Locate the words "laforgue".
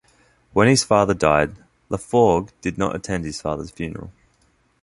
1.91-2.49